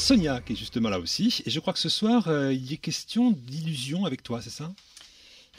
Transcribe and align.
Sonia 0.00 0.40
qui 0.40 0.54
est 0.54 0.56
justement 0.56 0.88
là 0.88 0.98
aussi. 0.98 1.42
Et 1.46 1.50
je 1.50 1.60
crois 1.60 1.72
que 1.72 1.78
ce 1.78 1.88
soir, 1.88 2.28
euh, 2.28 2.52
il 2.52 2.72
est 2.72 2.78
question 2.78 3.30
d'illusion 3.30 4.04
avec 4.04 4.22
toi, 4.22 4.42
c'est 4.42 4.50
ça? 4.50 4.72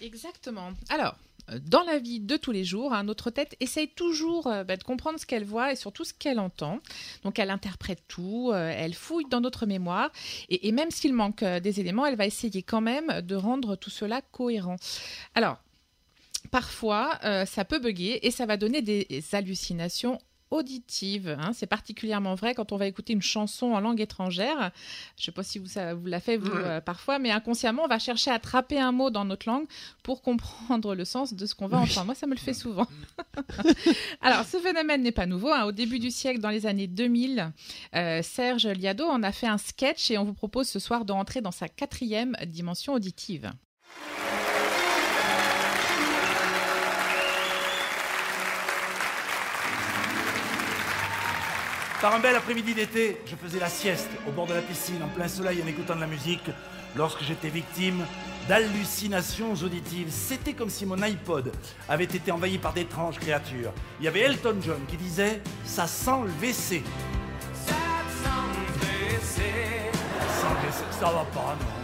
Exactement. 0.01 0.71
Alors, 0.89 1.15
euh, 1.49 1.59
dans 1.65 1.83
la 1.83 1.99
vie 1.99 2.19
de 2.19 2.37
tous 2.37 2.51
les 2.51 2.63
jours, 2.63 2.93
hein, 2.93 3.03
notre 3.03 3.29
tête 3.29 3.55
essaye 3.59 3.87
toujours 3.87 4.47
euh, 4.47 4.63
bah, 4.63 4.77
de 4.77 4.83
comprendre 4.83 5.19
ce 5.19 5.25
qu'elle 5.25 5.43
voit 5.43 5.71
et 5.71 5.75
surtout 5.75 6.03
ce 6.03 6.13
qu'elle 6.13 6.39
entend. 6.39 6.79
Donc 7.23 7.39
elle 7.39 7.49
interprète 7.49 8.03
tout, 8.07 8.51
euh, 8.53 8.73
elle 8.75 8.93
fouille 8.93 9.25
dans 9.29 9.41
notre 9.41 9.65
mémoire 9.65 10.11
et, 10.49 10.71
même 10.71 10.91
s'il 10.91 11.13
manque 11.13 11.43
des 11.43 11.79
éléments, 11.79 12.05
elle 12.05 12.15
va 12.15 12.25
essayer 12.25 12.63
quand 12.63 12.81
même 12.81 13.21
de 13.21 13.35
rendre 13.35 13.75
tout 13.75 13.89
cela 13.89 14.21
cohérent. 14.21 14.77
Alors, 15.35 15.57
parfois, 16.49 17.19
ça 17.45 17.65
peut 17.65 17.79
bugger 17.79 18.25
et 18.25 18.31
ça 18.31 18.45
va 18.45 18.57
donner 18.57 18.81
des 18.81 19.23
hallucinations 19.33 20.19
auditives. 20.51 21.35
hein. 21.39 21.51
C'est 21.53 21.65
particulièrement 21.65 22.35
vrai 22.35 22.53
quand 22.53 22.71
on 22.71 22.77
va 22.77 22.85
écouter 22.87 23.13
une 23.13 23.21
chanson 23.21 23.67
en 23.73 23.79
langue 23.79 23.99
étrangère. 24.01 24.71
Je 25.17 25.21
ne 25.21 25.25
sais 25.25 25.31
pas 25.31 25.43
si 25.43 25.57
vous, 25.59 25.65
ça 25.67 25.93
vous 25.93 26.05
l'a 26.05 26.19
fait 26.19 26.37
vous, 26.37 26.51
euh, 26.51 26.81
parfois, 26.81 27.19
mais 27.19 27.31
inconsciemment, 27.31 27.83
on 27.85 27.87
va 27.87 27.99
chercher 27.99 28.31
à 28.31 28.35
attraper 28.35 28.79
un 28.79 28.91
mot 28.91 29.09
dans 29.09 29.25
notre 29.25 29.47
langue 29.49 29.65
pour 30.03 30.21
comprendre 30.21 30.93
le 30.93 31.05
sens 31.05 31.33
de 31.33 31.45
ce 31.45 31.55
qu'on 31.55 31.67
va 31.67 31.77
entendre. 31.79 32.05
Moi, 32.05 32.15
ça 32.15 32.27
me 32.27 32.33
le 32.33 32.39
fait 32.39 32.53
souvent. 32.53 32.87
Alors, 34.21 34.45
ce 34.45 34.57
phénomène 34.57 35.01
n'est 35.01 35.11
pas 35.11 35.25
nouveau. 35.25 35.49
hein. 35.51 35.63
Au 35.63 35.71
début 35.71 35.99
du 35.99 36.11
siècle, 36.11 36.39
dans 36.39 36.49
les 36.49 36.65
années 36.65 36.87
2000, 36.87 37.51
euh, 37.95 38.21
Serge 38.21 38.67
Liado 38.67 39.05
en 39.05 39.23
a 39.23 39.31
fait 39.31 39.47
un 39.47 39.57
sketch 39.57 40.11
et 40.11 40.17
on 40.17 40.25
vous 40.25 40.33
propose 40.33 40.67
ce 40.67 40.79
soir 40.79 41.05
de 41.05 41.11
rentrer 41.11 41.41
dans 41.41 41.51
sa 41.51 41.67
quatrième 41.69 42.35
dimension 42.45 42.93
auditive. 42.93 43.51
Par 52.01 52.15
un 52.15 52.19
bel 52.19 52.35
après-midi 52.35 52.73
d'été, 52.73 53.21
je 53.27 53.35
faisais 53.35 53.59
la 53.59 53.69
sieste 53.69 54.09
au 54.27 54.31
bord 54.31 54.47
de 54.47 54.55
la 54.55 54.61
piscine 54.61 55.03
en 55.03 55.07
plein 55.07 55.27
soleil 55.27 55.61
en 55.63 55.67
écoutant 55.67 55.95
de 55.95 56.01
la 56.01 56.07
musique 56.07 56.49
lorsque 56.95 57.21
j'étais 57.21 57.49
victime 57.49 58.03
d'hallucinations 58.49 59.53
auditives. 59.53 60.07
C'était 60.09 60.53
comme 60.53 60.71
si 60.71 60.87
mon 60.87 60.99
iPod 60.99 61.51
avait 61.87 62.05
été 62.05 62.31
envahi 62.31 62.57
par 62.57 62.73
d'étranges 62.73 63.19
créatures. 63.19 63.71
Il 63.99 64.05
y 64.05 64.07
avait 64.07 64.21
Elton 64.21 64.55
John 64.65 64.81
qui 64.87 64.97
disait 64.97 65.43
Ça 65.63 65.85
sent 65.85 66.23
le 66.25 66.31
WC. 66.47 66.81
Ça 67.53 67.75
sent 68.23 68.29
le 68.55 69.19
WC. 69.19 69.41
Ça 70.99 71.05
va 71.05 71.25
pas, 71.31 71.55
non. 71.59 71.81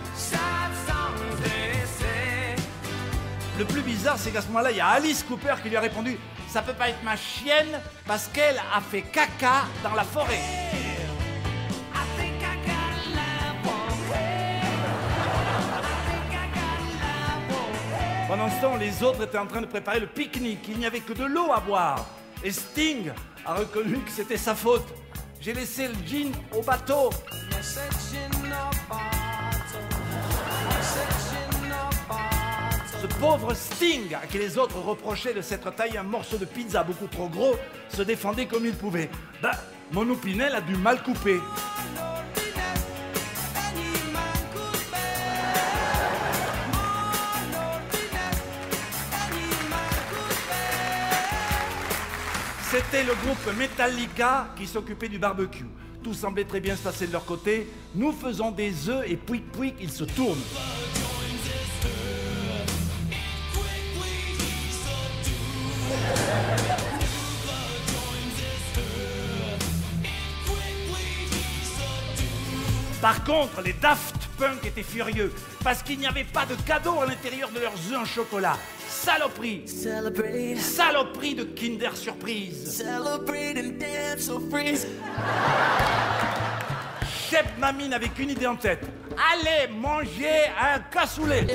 Le 3.59 3.65
plus 3.65 3.81
bizarre, 3.81 4.17
c'est 4.19 4.29
qu'à 4.29 4.41
ce 4.41 4.47
moment-là, 4.47 4.69
il 4.69 4.77
y 4.77 4.81
a 4.81 4.87
Alice 4.87 5.23
Cooper 5.23 5.55
qui 5.63 5.69
lui 5.69 5.77
a 5.77 5.81
répondu 5.81 6.17
Ça 6.57 6.63
peut 6.63 6.73
pas 6.73 6.89
être 6.89 7.03
ma 7.03 7.15
chienne 7.15 7.79
parce 8.07 8.27
qu'elle 8.29 8.57
a 8.57 8.81
fait 8.81 9.03
caca 9.03 9.65
dans 9.83 9.93
la 9.93 10.03
forêt. 10.03 10.39
Pendant 18.27 18.49
ce 18.49 18.59
temps, 18.59 18.75
les 18.75 19.03
autres 19.03 19.21
étaient 19.21 19.37
en 19.37 19.45
train 19.45 19.61
de 19.61 19.67
préparer 19.67 19.99
le 19.99 20.07
pique-nique. 20.07 20.67
Il 20.69 20.79
n'y 20.79 20.87
avait 20.87 21.01
que 21.01 21.13
de 21.13 21.25
l'eau 21.25 21.51
à 21.53 21.59
boire. 21.59 22.03
Et 22.43 22.49
Sting 22.49 23.11
a 23.45 23.53
reconnu 23.53 23.99
que 23.99 24.09
c'était 24.09 24.35
sa 24.35 24.55
faute. 24.55 24.87
J'ai 25.39 25.53
laissé 25.53 25.87
le 25.87 25.93
jean 26.07 26.31
au 26.55 26.63
bateau. 26.63 27.11
Pauvre 33.19 33.53
Sting, 33.53 34.13
à 34.13 34.27
qui 34.27 34.37
les 34.37 34.57
autres 34.57 34.79
reprochaient 34.79 35.33
de 35.33 35.41
s'être 35.41 35.73
taillé 35.73 35.97
un 35.97 36.03
morceau 36.03 36.37
de 36.37 36.45
pizza 36.45 36.83
beaucoup 36.83 37.07
trop 37.07 37.27
gros, 37.27 37.55
se 37.89 38.01
défendait 38.01 38.45
comme 38.45 38.65
il 38.65 38.73
pouvait. 38.73 39.09
Ben, 39.41 39.51
mon 39.91 40.09
opinel 40.09 40.53
a 40.55 40.61
du 40.61 40.75
mal 40.75 41.01
coupé. 41.01 41.39
C'était 52.69 53.03
le 53.03 53.13
groupe 53.15 53.57
Metallica 53.57 54.49
qui 54.55 54.67
s'occupait 54.67 55.07
du 55.07 55.17
barbecue. 55.17 55.65
Tout 56.03 56.13
semblait 56.13 56.43
très 56.43 56.59
bien 56.59 56.75
se 56.75 56.83
passer 56.83 57.07
de 57.07 57.13
leur 57.13 57.25
côté. 57.25 57.67
Nous 57.95 58.11
faisons 58.11 58.51
des 58.51 58.89
œufs 58.89 59.03
et 59.07 59.15
pouic 59.15 59.51
pouic, 59.51 59.73
ils 59.79 59.91
se 59.91 60.03
tournent. 60.03 60.37
Par 73.07 73.23
contre, 73.23 73.61
les 73.61 73.71
Daft 73.71 74.27
Punk 74.37 74.65
étaient 74.65 74.83
furieux 74.83 75.33
parce 75.63 75.81
qu'il 75.81 75.97
n'y 75.97 76.07
avait 76.07 76.25
pas 76.25 76.45
de 76.45 76.55
cadeau 76.63 76.99
à 76.99 77.05
l'intérieur 77.05 77.49
de 77.51 77.59
leurs 77.61 77.71
œufs 77.89 78.01
en 78.01 78.03
chocolat. 78.03 78.57
Saloperie 78.85 80.57
Saloperie 80.57 81.33
de 81.33 81.43
Kinder 81.45 81.95
Surprise 81.95 82.83
Chef 87.29 87.45
Mamie 87.57 87.87
n'avait 87.87 88.09
qu'une 88.09 88.31
idée 88.31 88.47
en 88.47 88.57
tête. 88.57 88.85
Allez 89.31 89.71
manger 89.71 90.51
un 90.61 90.79
cassoulet 90.91 91.47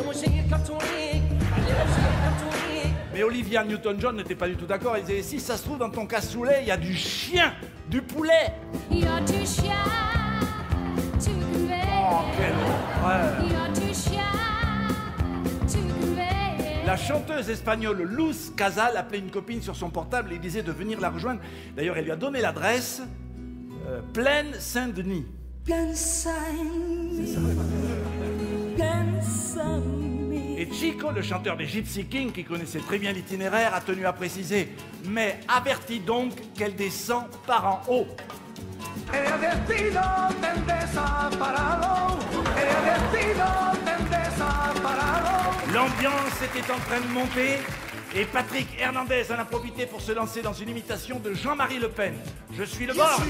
Mais 3.13 3.23
Olivia 3.23 3.63
Newton-John 3.63 4.17
n'était 4.17 4.37
pas 4.37 4.49
du 4.49 4.57
tout 4.57 4.65
d'accord. 4.65 4.97
Elle 4.97 5.05
disait, 5.05 5.23
si 5.23 5.39
ça 5.39 5.59
se 5.59 5.65
trouve 5.65 5.77
dans 5.77 5.91
ton 5.91 6.07
cassoulet, 6.07 6.61
il 6.63 6.69
y 6.69 6.71
a 6.71 6.79
du 6.79 6.95
chien, 6.97 7.53
du 7.91 8.01
poulet. 8.01 8.55
Shy 8.91 9.03
to 9.03 9.83
convey. 9.83 10.22
Oh. 12.13 12.25
La 16.85 16.97
chanteuse 16.97 17.49
espagnole 17.49 18.03
Luz 18.03 18.53
Casal 18.55 18.99
appelait 18.99 19.21
une 19.21 19.31
copine 19.31 19.63
sur 19.63 19.75
son 19.75 19.89
portable 19.89 20.33
et 20.33 20.39
disait 20.39 20.63
de 20.63 20.73
venir 20.73 21.01
la 21.01 21.09
rejoindre. 21.09 21.41
D'ailleurs, 21.75 21.97
elle 21.97 22.05
lui 22.05 22.11
a 22.11 22.17
donné 22.17 22.43
l'adresse 22.43 23.03
euh, 23.87 24.01
Plaine 24.13 24.53
Saint-Denis. 24.59 25.25
Et 30.59 30.71
Chico, 30.71 31.11
le 31.13 31.23
chanteur 31.23 31.57
des 31.57 31.67
Gypsy 31.67 32.05
Kings, 32.05 32.33
qui 32.33 32.45
connaissait 32.45 32.81
très 32.81 32.99
bien 32.99 33.13
l'itinéraire, 33.13 33.75
a 33.75 33.81
tenu 33.81 34.05
à 34.05 34.13
préciser 34.13 34.69
Mais 35.07 35.41
avertis 35.49 36.01
donc 36.01 36.33
qu'elle 36.55 36.75
descend 36.75 37.25
par 37.47 37.67
en 37.67 37.93
haut. 37.93 38.07
L'ambiance 46.03 46.43
était 46.43 46.73
en 46.73 46.79
train 46.79 47.01
de 47.01 47.07
monter 47.13 47.59
et 48.17 48.25
Patrick 48.25 48.67
Hernandez 48.79 49.25
en 49.31 49.39
a 49.39 49.45
profité 49.45 49.87
pour 49.87 50.01
se 50.01 50.11
lancer 50.11 50.43
dans 50.43 50.53
une 50.53 50.71
imitation 50.71 51.21
de 51.21 51.33
Jean-Marie 51.33 51.79
Le 51.79 51.91
Pen. 51.91 52.15
Je 52.53 52.65
suis 52.65 52.87
le 52.87 52.95
bord. 52.95 53.23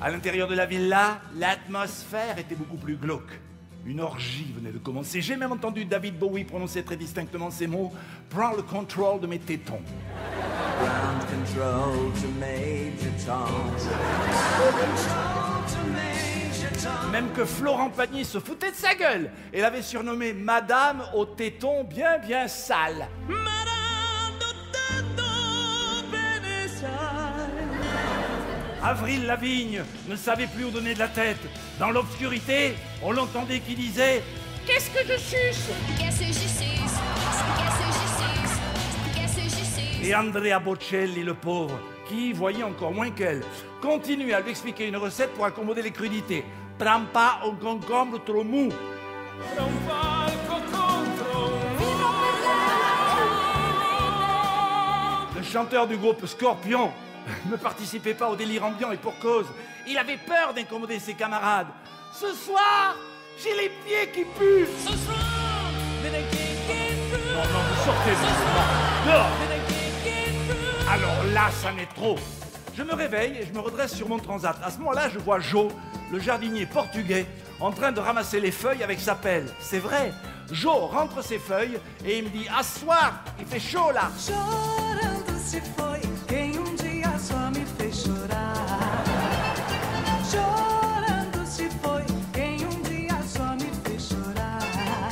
À 0.00 0.10
l'intérieur 0.10 0.48
de 0.48 0.56
la 0.56 0.66
villa, 0.66 1.20
l'atmosphère 1.36 2.36
était 2.38 2.56
beaucoup 2.56 2.78
plus 2.78 2.96
glauque. 2.96 3.38
Une 3.86 4.00
orgie 4.00 4.52
venait 4.56 4.72
de 4.72 4.78
commencer. 4.78 5.20
J'ai 5.20 5.36
même 5.36 5.52
entendu 5.52 5.84
David 5.84 6.18
Bowie 6.18 6.44
prononcer 6.44 6.82
très 6.82 6.96
distinctement 6.96 7.50
ces 7.52 7.68
mots 7.68 7.92
Prends 8.28 8.56
le 8.56 8.62
contrôle 8.62 9.20
de 9.20 9.28
mes 9.28 9.38
tétons. 9.38 9.82
Ground 10.80 11.22
control 11.30 12.12
to 12.20 12.28
Major 12.40 13.12
Tom. 13.24 13.72
Même 17.10 17.30
que 17.32 17.44
Florent 17.44 17.90
Pagny 17.90 18.24
se 18.24 18.38
foutait 18.38 18.70
de 18.70 18.76
sa 18.76 18.94
gueule 18.94 19.30
et 19.52 19.60
l'avait 19.60 19.82
surnommé 19.82 20.32
Madame 20.32 21.02
aux 21.14 21.26
tétons 21.26 21.84
bien 21.84 22.18
bien 22.18 22.48
sales. 22.48 23.08
Avril 28.84 29.26
Lavigne 29.26 29.84
ne 30.08 30.16
savait 30.16 30.48
plus 30.48 30.64
où 30.64 30.70
donner 30.70 30.94
de 30.94 30.98
la 30.98 31.08
tête. 31.08 31.38
Dans 31.78 31.90
l'obscurité, 31.90 32.74
on 33.02 33.12
l'entendait 33.12 33.60
qui 33.60 33.76
disait 33.76 34.22
Qu'est-ce 34.66 34.90
que 34.90 35.06
je 35.06 35.18
suce? 35.18 35.68
Qu'est-ce 35.98 36.18
que 36.18 36.26
je 36.26 36.32
sais 36.32 36.64
Qu'est-ce 36.80 37.78
que 37.78 37.92
je 37.92 38.08
sais 38.18 39.14
Qu'est-ce 39.14 39.36
que 39.36 39.42
je 39.42 39.64
sais 39.64 40.08
Et 40.08 40.14
Andrea 40.14 40.58
Bocelli, 40.58 41.22
le 41.22 41.34
pauvre, 41.34 41.78
qui, 42.08 42.32
voyait 42.32 42.64
encore 42.64 42.92
moins 42.92 43.10
qu'elle, 43.10 43.42
continue 43.80 44.32
à 44.32 44.40
lui 44.40 44.50
expliquer 44.50 44.88
une 44.88 44.96
recette 44.96 45.32
pour 45.34 45.44
accommoder 45.44 45.82
les 45.82 45.92
crudités. 45.92 46.44
Prends 46.78 47.04
pas 47.12 47.40
un 47.44 47.54
concombre 47.54 48.22
trop 48.24 48.44
mou. 48.44 48.68
Le 55.36 55.42
chanteur 55.42 55.86
du 55.86 55.96
groupe 55.96 56.26
Scorpion 56.26 56.90
ne 57.50 57.56
participait 57.56 58.14
pas 58.14 58.28
au 58.28 58.36
délire 58.36 58.64
ambiant 58.64 58.92
et 58.92 58.96
pour 58.96 59.18
cause. 59.18 59.46
Il 59.86 59.98
avait 59.98 60.16
peur 60.16 60.54
d'incommoder 60.54 60.98
ses 60.98 61.14
camarades. 61.14 61.68
Ce 62.12 62.32
soir, 62.34 62.96
j'ai 63.42 63.54
les 63.54 63.70
pieds 63.84 64.10
qui 64.12 64.24
puent. 64.24 64.68
Non, 66.04 67.44
non, 67.52 67.60
vous 67.68 67.84
sortez. 67.84 68.12
Non. 69.06 69.12
Dehors. 69.12 69.26
Alors 70.90 71.24
là, 71.32 71.50
ça 71.50 71.72
n'est 71.72 71.86
trop. 71.86 72.18
Je 72.74 72.82
me 72.82 72.94
réveille 72.94 73.36
et 73.38 73.46
je 73.46 73.52
me 73.52 73.60
redresse 73.60 73.94
sur 73.94 74.08
mon 74.08 74.18
transat. 74.18 74.56
À 74.64 74.70
ce 74.70 74.78
moment-là, 74.78 75.10
je 75.10 75.18
vois 75.18 75.40
Joe, 75.40 75.70
le 76.10 76.18
jardinier 76.18 76.64
portugais, 76.64 77.26
en 77.60 77.70
train 77.70 77.92
de 77.92 78.00
ramasser 78.00 78.40
les 78.40 78.50
feuilles 78.50 78.82
avec 78.82 78.98
sa 78.98 79.14
pelle. 79.14 79.46
C'est 79.60 79.78
vrai. 79.78 80.12
Joe 80.50 80.90
rentre 80.90 81.22
ses 81.22 81.38
feuilles 81.38 81.78
et 82.06 82.18
il 82.18 82.24
me 82.24 82.28
dit 82.30 82.46
Assoir, 82.56 83.24
il 83.38 83.46
fait 83.46 83.60
chaud 83.60 83.90
là. 83.92 84.10
Um 84.30 84.38
um. 84.38 84.72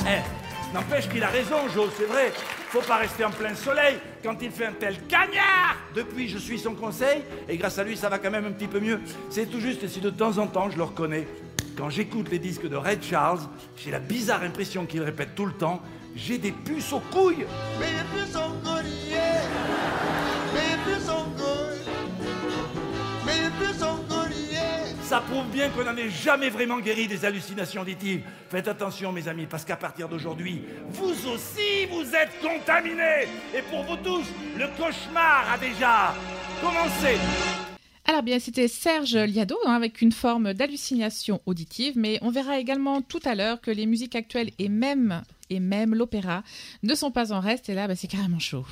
Eh, 0.07 0.73
n'empêche 0.73 1.07
qu'il 1.09 1.23
a 1.23 1.27
raison, 1.27 1.69
Joe, 1.73 1.89
c'est 1.97 2.05
vrai. 2.05 2.33
Faut 2.71 2.79
pas 2.79 2.95
rester 2.95 3.25
en 3.25 3.31
plein 3.31 3.53
soleil 3.53 3.97
quand 4.23 4.41
il 4.41 4.49
fait 4.49 4.67
un 4.67 4.71
tel 4.71 4.95
cagnard. 5.05 5.75
Depuis, 5.93 6.29
je 6.29 6.37
suis 6.37 6.57
son 6.57 6.73
conseil 6.73 7.21
et 7.49 7.57
grâce 7.57 7.77
à 7.77 7.83
lui, 7.83 7.97
ça 7.97 8.07
va 8.07 8.17
quand 8.17 8.31
même 8.31 8.45
un 8.45 8.51
petit 8.53 8.69
peu 8.69 8.79
mieux. 8.79 9.01
C'est 9.29 9.45
tout 9.47 9.59
juste 9.59 9.85
si 9.89 9.99
de 9.99 10.09
temps 10.09 10.37
en 10.37 10.47
temps, 10.47 10.69
je 10.69 10.77
le 10.77 10.83
reconnais. 10.83 11.27
Quand 11.77 11.89
j'écoute 11.89 12.29
les 12.31 12.39
disques 12.39 12.69
de 12.69 12.77
Red 12.77 13.03
Charles, 13.03 13.41
j'ai 13.75 13.91
la 13.91 13.99
bizarre 13.99 14.43
impression 14.43 14.85
qu'il 14.85 15.01
répète 15.01 15.35
tout 15.35 15.45
le 15.45 15.51
temps 15.51 15.81
J'ai 16.15 16.37
des 16.37 16.53
puces 16.53 16.93
aux 16.93 17.01
couilles. 17.01 17.45
Baby, 17.77 18.31
so 18.31 18.39
good, 18.63 18.63
yeah. 18.63 18.70
Ça 25.11 25.19
prouve 25.19 25.49
bien 25.51 25.67
qu'on 25.71 25.83
n'en 25.83 25.97
est 25.97 26.09
jamais 26.09 26.49
vraiment 26.49 26.79
guéri 26.79 27.05
des 27.05 27.25
hallucinations 27.25 27.81
auditives. 27.81 28.21
Faites 28.49 28.69
attention, 28.69 29.11
mes 29.11 29.27
amis, 29.27 29.45
parce 29.45 29.65
qu'à 29.65 29.75
partir 29.75 30.07
d'aujourd'hui, 30.07 30.61
vous 30.87 31.27
aussi, 31.27 31.85
vous 31.91 32.15
êtes 32.15 32.31
contaminés. 32.41 33.27
Et 33.53 33.61
pour 33.69 33.83
vous 33.83 33.97
tous, 33.97 34.23
le 34.57 34.67
cauchemar 34.77 35.51
a 35.51 35.57
déjà 35.57 36.15
commencé. 36.61 37.17
Alors 38.05 38.23
bien, 38.23 38.39
c'était 38.39 38.69
Serge 38.69 39.17
Liado 39.17 39.57
hein, 39.65 39.73
avec 39.73 40.01
une 40.01 40.13
forme 40.13 40.53
d'hallucination 40.53 41.41
auditive, 41.45 41.95
mais 41.97 42.17
on 42.21 42.31
verra 42.31 42.57
également 42.57 43.01
tout 43.01 43.19
à 43.25 43.35
l'heure 43.35 43.59
que 43.59 43.69
les 43.69 43.87
musiques 43.87 44.15
actuelles 44.15 44.51
et 44.59 44.69
même 44.69 45.23
et 45.49 45.59
même 45.59 45.93
l'opéra 45.93 46.41
ne 46.83 46.95
sont 46.95 47.11
pas 47.11 47.33
en 47.33 47.41
reste. 47.41 47.67
Et 47.67 47.73
là, 47.73 47.89
bah, 47.89 47.97
c'est 47.97 48.07
carrément 48.07 48.39
chaud. 48.39 48.65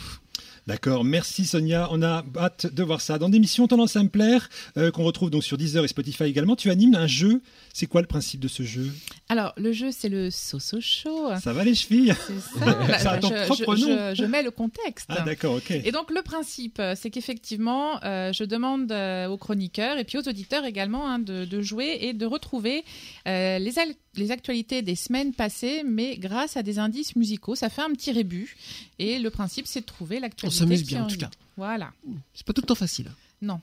D'accord, 0.70 1.04
merci 1.04 1.46
Sonia. 1.46 1.88
On 1.92 2.04
a 2.04 2.24
hâte 2.38 2.72
de 2.72 2.84
voir 2.84 3.02
ça. 3.02 3.18
Dans 3.18 3.28
l'émission 3.28 3.68
Tendance 3.68 3.96
à 3.96 4.04
me 4.04 4.08
plaire, 4.10 4.50
euh, 4.78 4.92
qu'on 4.92 5.04
retrouve 5.04 5.32
donc 5.32 5.44
sur 5.44 5.58
Deezer 5.58 5.84
et 5.84 5.88
Spotify 5.88 6.26
également, 6.26 6.56
tu 6.56 6.70
animes 6.70 6.94
un 6.94 7.08
jeu. 7.08 7.42
C'est 7.74 7.88
quoi 7.88 8.02
le 8.02 8.08
principe 8.08 8.40
de 8.40 8.48
ce 8.48 8.62
jeu? 8.62 8.88
Alors 9.30 9.52
le 9.58 9.72
jeu, 9.72 9.90
c'est 9.92 10.10
le 10.10 10.30
Soso 10.30 10.80
Show. 10.80 11.30
Ça 11.42 11.54
va 11.54 11.64
les 11.64 11.74
chevilles? 11.74 12.14
C'est 12.28 12.60
ça. 12.60 12.66
Bah, 12.88 13.00
Ça 13.00 13.12
a 13.14 13.18
bah, 13.18 13.20
ton 13.20 13.30
je, 13.36 13.46
propre 13.46 13.76
je- 13.78 13.86
nom. 13.88 14.10
je- 14.14 14.16
je 14.22 14.26
mets 14.26 14.44
le 14.44 14.52
contexte. 14.52 15.08
Ah 15.10 15.22
d'accord, 15.22 15.56
ok. 15.56 15.72
Et 15.72 15.92
donc 15.92 16.12
le 16.12 16.22
principe, 16.22 16.78
euh, 16.80 16.94
c'est 16.96 17.10
qu'effectivement, 17.10 18.00
euh, 18.04 18.32
je 18.32 18.44
demande 18.44 18.92
aux 19.28 19.38
chroniqueurs 19.38 19.98
et 19.98 20.04
puis 20.04 20.20
aux 20.20 20.30
auditeurs 20.30 20.66
également 20.66 21.10
hein, 21.10 21.18
de, 21.18 21.46
de 21.46 21.62
jouer 21.62 21.98
et 22.02 22.14
de 22.14 22.28
retrouver 22.28 22.84
euh, 23.28 23.58
les, 23.58 23.74
les 24.16 24.32
actualités 24.32 24.82
des 24.82 24.96
semaines 24.96 25.34
passées, 25.34 25.84
mais 25.86 26.18
grâce 26.18 26.58
à 26.58 26.64
des 26.64 26.80
indices 26.80 27.16
musicaux. 27.16 27.56
Ça 27.56 27.70
fait 27.70 27.82
un 27.84 27.92
petit 27.92 28.12
rébut. 28.12 28.56
Et 28.98 29.20
le 29.20 29.30
principe, 29.30 29.68
c'est 29.68 29.82
de 29.82 29.86
trouver 29.86 30.20
l'actualité. 30.20 30.56
On 30.56 30.60
s'amuse 30.66 30.86
bien, 30.86 31.04
en 31.04 31.08
tout 31.08 31.18
cas. 31.18 31.30
Voilà. 31.58 31.92
C'est 32.34 32.46
pas 32.46 32.54
tout 32.54 32.62
le 32.62 32.68
temps 32.68 32.76
facile. 32.76 33.12
Non. 33.42 33.60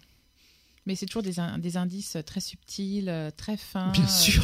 Mais 0.87 0.95
c'est 0.95 1.07
toujours 1.07 1.25
des, 1.25 1.41
in- 1.41 1.59
des 1.59 1.77
indices 1.77 2.17
très 2.25 2.41
subtils, 2.41 3.09
euh, 3.09 3.31
très 3.37 3.57
fins. 3.57 3.91
Bien 3.91 4.05
euh, 4.05 4.07
sûr. 4.07 4.43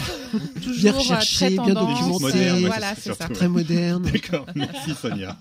toujours 0.61 0.75
Bien 0.83 0.93
euh, 0.95 0.99
recherché, 0.99 1.37
très 1.37 1.51
bien 1.51 1.65
tendance, 1.75 1.99
documenté. 2.01 2.25
euh, 2.25 2.29
Moderne, 2.51 2.63
ouais, 2.63 2.67
voilà, 2.67 2.95
c'est 2.97 3.15
ça. 3.15 3.29
Très 3.29 3.49
moderne. 3.49 4.03
D'accord, 4.11 4.47
merci 4.57 4.93
Sonia. 5.01 5.41